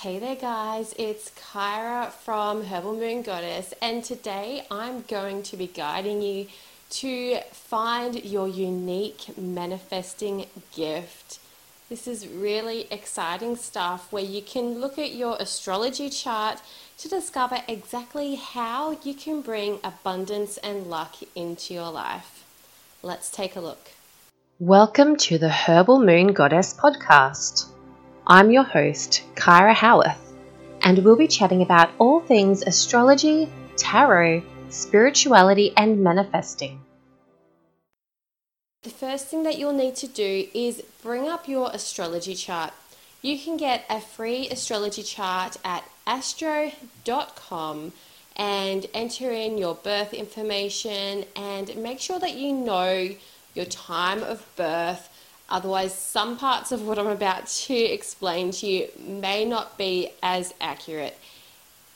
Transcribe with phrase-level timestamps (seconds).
[0.00, 5.68] Hey there, guys, it's Kyra from Herbal Moon Goddess, and today I'm going to be
[5.68, 6.48] guiding you
[6.90, 11.38] to find your unique manifesting gift.
[11.88, 16.60] This is really exciting stuff where you can look at your astrology chart
[16.98, 22.44] to discover exactly how you can bring abundance and luck into your life.
[23.02, 23.92] Let's take a look.
[24.58, 27.70] Welcome to the Herbal Moon Goddess podcast.
[28.28, 30.32] I'm your host, Kyra Howarth,
[30.82, 36.80] and we'll be chatting about all things astrology, tarot, spirituality, and manifesting.
[38.82, 42.72] The first thing that you'll need to do is bring up your astrology chart.
[43.22, 47.92] You can get a free astrology chart at astro.com
[48.34, 53.10] and enter in your birth information and make sure that you know
[53.54, 55.15] your time of birth
[55.48, 60.52] Otherwise, some parts of what I'm about to explain to you may not be as
[60.60, 61.18] accurate.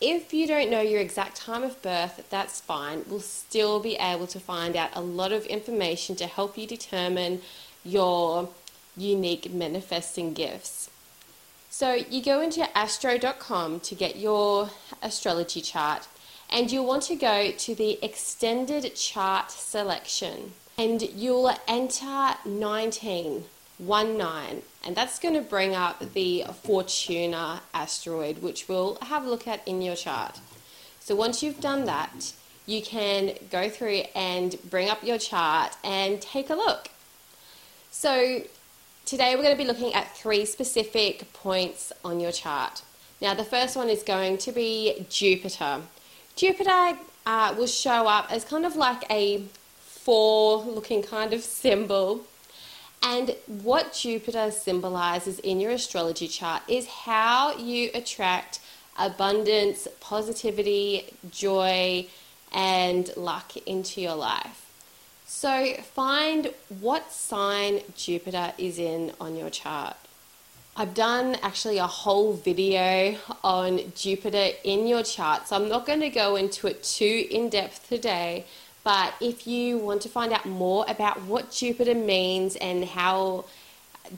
[0.00, 3.04] If you don't know your exact time of birth, that's fine.
[3.08, 7.42] We'll still be able to find out a lot of information to help you determine
[7.84, 8.48] your
[8.96, 10.88] unique manifesting gifts.
[11.70, 14.70] So, you go into astro.com to get your
[15.02, 16.08] astrology chart,
[16.48, 23.44] and you'll want to go to the extended chart selection and you'll enter 19,
[23.76, 29.28] 1 9, and that's going to bring up the Fortuna asteroid, which we'll have a
[29.28, 30.40] look at in your chart.
[30.98, 32.32] So once you've done that,
[32.64, 36.88] you can go through and bring up your chart and take a look.
[37.90, 38.44] So
[39.04, 42.80] today we're going to be looking at three specific points on your chart.
[43.20, 45.82] Now, the first one is going to be Jupiter.
[46.36, 49.44] Jupiter uh, will show up as kind of like a
[50.04, 52.22] four looking kind of symbol.
[53.02, 58.60] And what Jupiter symbolizes in your astrology chart is how you attract
[58.98, 62.06] abundance, positivity, joy,
[62.52, 64.66] and luck into your life.
[65.26, 69.96] So find what sign Jupiter is in on your chart.
[70.76, 76.00] I've done actually a whole video on Jupiter in your chart, so I'm not going
[76.00, 78.44] to go into it too in depth today,
[78.82, 83.44] but if you want to find out more about what Jupiter means and how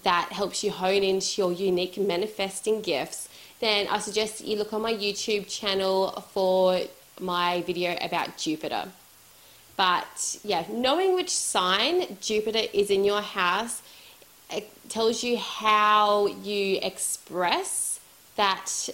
[0.05, 3.28] that helps you hone into your unique manifesting gifts,
[3.61, 6.81] then I suggest that you look on my YouTube channel for
[7.21, 8.89] my video about Jupiter.
[9.77, 13.83] But yeah, knowing which sign Jupiter is in your house
[14.53, 18.00] it tells you how you express
[18.37, 18.89] that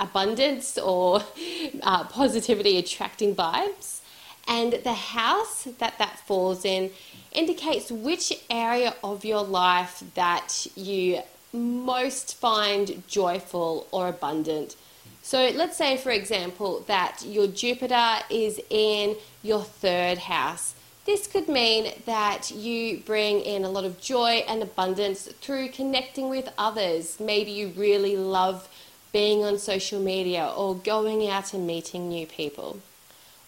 [0.00, 1.22] abundance or
[1.82, 4.00] uh, positivity attracting vibes
[4.46, 6.90] and the house that that falls in
[7.32, 11.20] indicates which area of your life that you
[11.52, 14.76] most find joyful or abundant.
[15.22, 20.74] So let's say, for example, that your Jupiter is in your third house.
[21.06, 26.28] This could mean that you bring in a lot of joy and abundance through connecting
[26.28, 27.20] with others.
[27.20, 28.68] Maybe you really love
[29.12, 32.80] being on social media or going out and meeting new people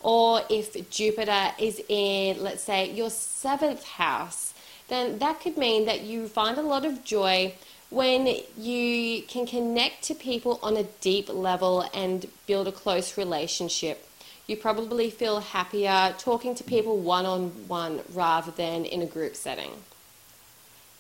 [0.07, 4.55] or if Jupiter is in, let's say, your seventh house,
[4.87, 7.53] then that could mean that you find a lot of joy
[7.91, 14.09] when you can connect to people on a deep level and build a close relationship.
[14.47, 19.35] You probably feel happier talking to people one on one rather than in a group
[19.35, 19.73] setting.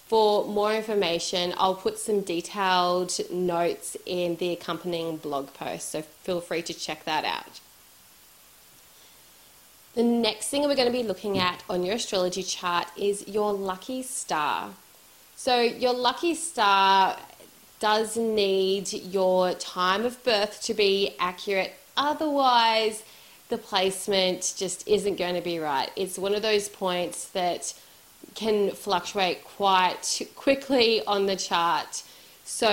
[0.07, 6.41] For more information, I'll put some detailed notes in the accompanying blog post, so feel
[6.41, 7.61] free to check that out.
[9.97, 13.55] The next thing we're going to be looking at on your astrology chart is your
[13.55, 14.73] lucky star.
[15.37, 17.17] So, your lucky star
[17.81, 23.05] does need your time of birth to be accurate, otherwise,
[23.49, 25.91] the placement just isn't going to be right.
[25.97, 27.73] It's one of those points that
[28.35, 32.03] can fluctuate quite quickly on the chart.
[32.45, 32.69] So,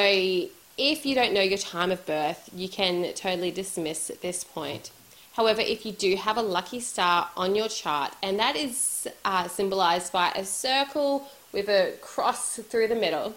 [0.78, 4.91] if you don't know your time of birth, you can totally dismiss this point.
[5.34, 9.47] However, if you do have a lucky star on your chart, and that is uh,
[9.47, 13.35] symbolized by a circle with a cross through the middle,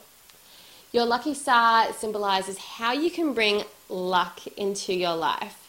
[0.92, 5.68] your lucky star symbolizes how you can bring luck into your life.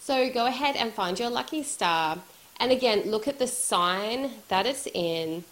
[0.00, 2.18] So go ahead and find your lucky star,
[2.58, 5.44] and again, look at the sign that it's in,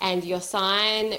[0.00, 1.18] and your sign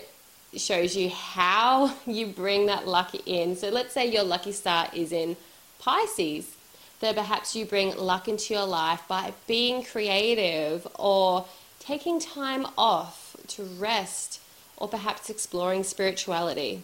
[0.56, 3.56] shows you how you bring that luck in.
[3.56, 5.38] So let's say your lucky star is in
[5.80, 6.57] Pisces
[7.03, 11.45] that perhaps you bring luck into your life by being creative or
[11.79, 14.39] taking time off to rest
[14.77, 16.81] or perhaps exploring spirituality.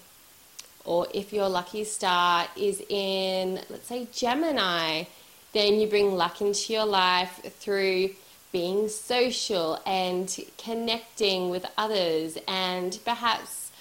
[0.84, 5.06] Or if your lucky star is in, let's say, Gemini,
[5.54, 8.10] then you bring luck into your life through
[8.52, 13.72] being social and connecting with others and perhaps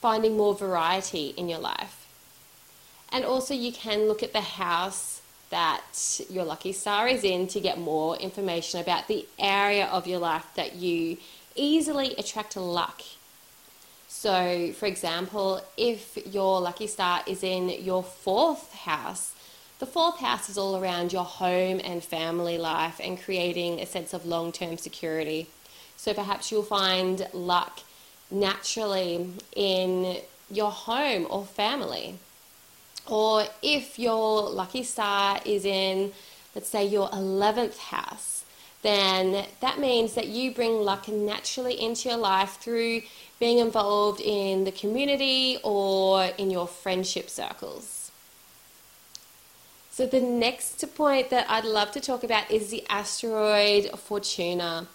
[0.00, 2.06] finding more variety in your life.
[3.10, 5.17] And also, you can look at the house
[5.50, 10.18] that your lucky star is in to get more information about the area of your
[10.18, 11.16] life that you
[11.54, 13.02] easily attract luck.
[14.08, 19.34] So, for example, if your lucky star is in your fourth house,
[19.78, 24.12] the fourth house is all around your home and family life and creating a sense
[24.12, 25.46] of long term security.
[25.96, 27.80] So perhaps you'll find luck
[28.30, 30.18] naturally in
[30.50, 32.18] your home or family.
[33.08, 36.12] Or if your lucky star is in,
[36.54, 38.44] let's say, your 11th house,
[38.82, 43.02] then that means that you bring luck naturally into your life through
[43.40, 48.10] being involved in the community or in your friendship circles.
[49.90, 54.86] So, the next point that I'd love to talk about is the asteroid Fortuna.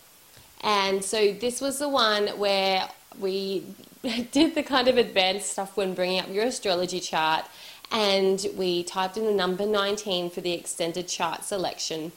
[0.61, 2.87] And so, this was the one where
[3.19, 3.65] we
[4.31, 7.45] did the kind of advanced stuff when bringing up your astrology chart,
[7.93, 12.11] and we typed in the number 19 for the extended chart selection.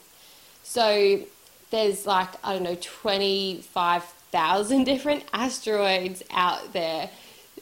[0.64, 1.20] So,
[1.70, 7.10] there's like, I don't know, 25,000 different asteroids out there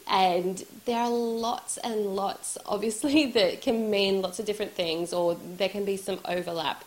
[0.07, 5.37] and there are lots and lots, obviously, that can mean lots of different things, or
[5.57, 6.83] there can be some overlap.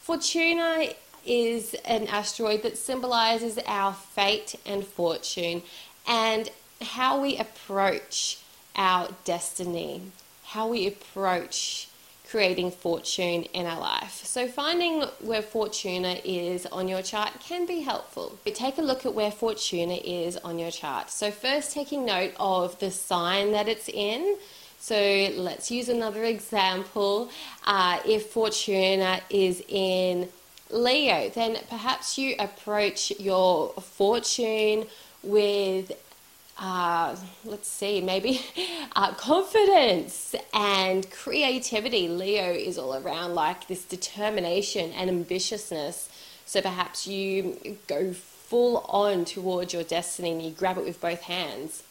[0.00, 0.92] Fortuna
[1.26, 5.62] is an asteroid that symbolizes our fate and fortune
[6.06, 6.50] and
[6.80, 8.38] how we approach
[8.76, 10.02] our destiny,
[10.48, 11.88] how we approach
[12.30, 14.22] creating fortune in our life.
[14.24, 18.38] So, finding where Fortuna is on your chart can be helpful.
[18.44, 21.10] But take a look at where Fortuna is on your chart.
[21.10, 24.36] So, first, taking note of the sign that it's in.
[24.78, 24.96] So,
[25.36, 27.30] let's use another example.
[27.66, 30.28] Uh, if Fortuna is in
[30.70, 34.86] Leo, then perhaps you approach your fortune
[35.22, 35.92] with
[36.58, 37.14] uh,
[37.44, 38.40] let's see, maybe
[38.96, 42.08] uh, confidence and creativity.
[42.08, 46.08] Leo is all around like this determination and ambitiousness.
[46.46, 51.22] So perhaps you go full on towards your destiny and you grab it with both
[51.22, 51.84] hands.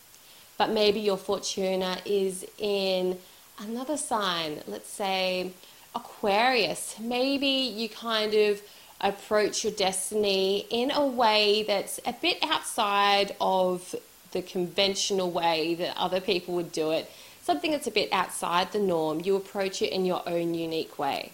[0.57, 3.19] But maybe your fortuna is in
[3.59, 5.51] another sign, let's say
[5.95, 6.95] Aquarius.
[6.99, 8.61] Maybe you kind of
[8.99, 13.95] approach your destiny in a way that's a bit outside of
[14.31, 18.79] the conventional way that other people would do it, something that's a bit outside the
[18.79, 21.31] norm, you approach it in your own unique way.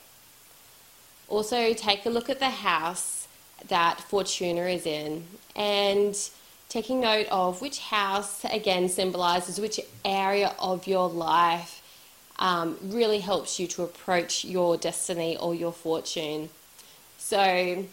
[1.28, 3.28] Also, take a look at the house
[3.68, 5.26] that Fortuna is in
[5.56, 6.16] and
[6.70, 11.82] taking note of which house again symbolizes which area of your life
[12.40, 16.50] um, really helps you to approach your destiny or your fortune.
[17.18, 17.86] So,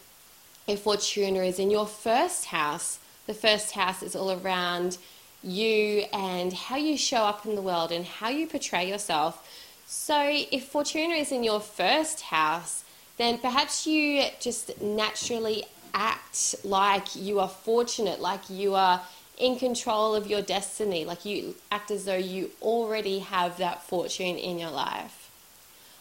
[0.66, 2.98] if Fortuna is in your first house,
[3.30, 4.98] the first house is all around
[5.44, 9.48] you and how you show up in the world and how you portray yourself.
[9.86, 10.18] So,
[10.50, 12.82] if Fortuna is in your first house,
[13.18, 15.62] then perhaps you just naturally
[15.94, 19.00] act like you are fortunate, like you are
[19.38, 24.36] in control of your destiny, like you act as though you already have that fortune
[24.38, 25.30] in your life.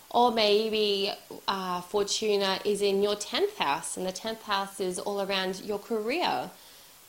[0.09, 1.11] Or maybe
[1.47, 5.77] uh, Fortuna is in your 10th house, and the 10th house is all around your
[5.77, 6.49] career.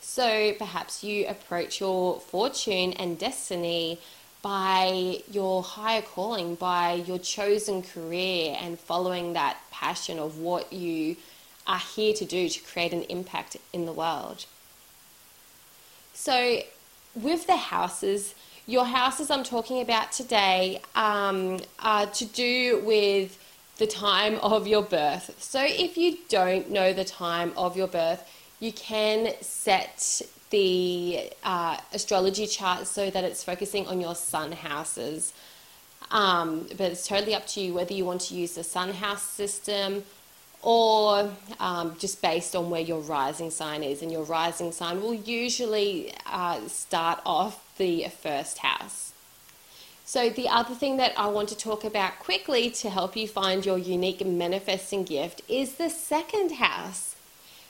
[0.01, 3.99] So perhaps you approach your fortune and destiny
[4.41, 11.15] by your higher calling, by your chosen career, and following that passion of what you
[11.67, 14.45] are here to do to create an impact in the world.
[16.13, 16.61] So,
[17.13, 18.33] with the houses,
[18.65, 23.37] your houses I'm talking about today um, are to do with
[23.77, 25.35] the time of your birth.
[25.39, 28.27] So, if you don't know the time of your birth,
[28.61, 35.33] you can set the uh, astrology chart so that it's focusing on your sun houses.
[36.11, 39.23] Um, but it's totally up to you whether you want to use the sun house
[39.23, 40.03] system
[40.61, 44.03] or um, just based on where your rising sign is.
[44.03, 49.13] And your rising sign will usually uh, start off the first house.
[50.05, 53.65] So, the other thing that I want to talk about quickly to help you find
[53.65, 57.15] your unique manifesting gift is the second house.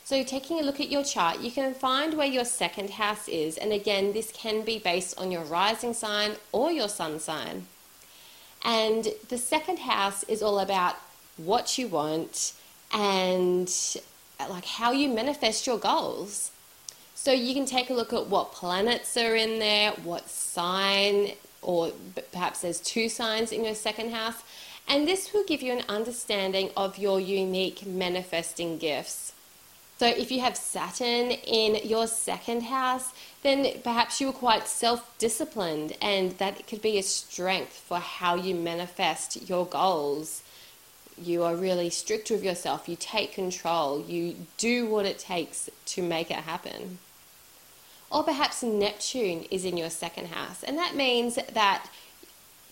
[0.04, 3.58] So taking a look at your chart, you can find where your second house is.
[3.58, 7.68] And again, this can be based on your rising sign or your sun sign.
[8.64, 10.96] And the second house is all about
[11.38, 12.54] what you want
[12.94, 13.72] and
[14.50, 16.52] like how you manifest your goals.
[17.16, 21.92] So you can take a look at what planets are in there, what sign or
[22.32, 24.44] perhaps there's two signs in your second house.
[24.88, 29.34] And this will give you an understanding of your unique manifesting gifts.
[30.02, 35.16] So, if you have Saturn in your second house, then perhaps you are quite self
[35.20, 40.42] disciplined, and that could be a strength for how you manifest your goals.
[41.22, 46.02] You are really strict with yourself, you take control, you do what it takes to
[46.02, 46.98] make it happen.
[48.10, 51.86] Or perhaps Neptune is in your second house, and that means that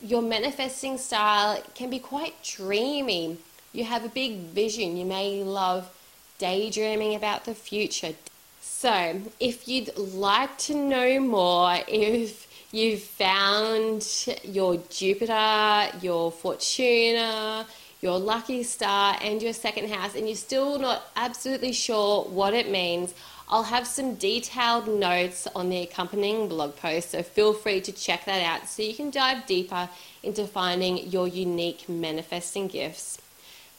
[0.01, 3.37] your manifesting style can be quite dreamy.
[3.71, 5.91] You have a big vision, you may love
[6.39, 8.13] daydreaming about the future.
[8.59, 17.67] So, if you'd like to know more, if you've found your Jupiter, your Fortuna,
[18.01, 22.71] your lucky star, and your second house, and you're still not absolutely sure what it
[22.71, 23.13] means,
[23.49, 28.25] I'll have some detailed notes on the accompanying blog post, so feel free to check
[28.25, 29.89] that out so you can dive deeper
[30.21, 33.17] into finding your unique manifesting gifts.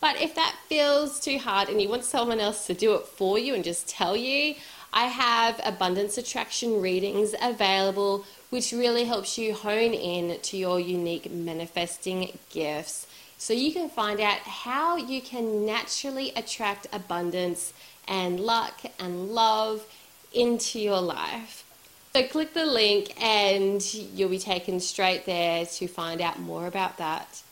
[0.00, 3.38] But if that feels too hard and you want someone else to do it for
[3.38, 4.54] you and just tell you,
[4.92, 11.30] I have abundance attraction readings available, which really helps you hone in to your unique
[11.30, 13.06] manifesting gifts.
[13.38, 17.72] So you can find out how you can naturally attract abundance
[18.08, 19.86] and luck and love
[20.32, 21.64] into your life.
[22.12, 26.98] So click the link and you'll be taken straight there to find out more about
[26.98, 27.42] that.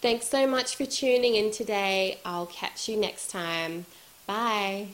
[0.00, 2.18] Thanks so much for tuning in today.
[2.24, 3.86] I'll catch you next time.
[4.26, 4.88] Bye.